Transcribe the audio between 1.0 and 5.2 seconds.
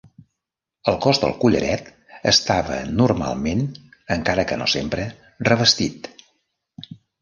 cos del collaret estava normalment, encara que no sempre,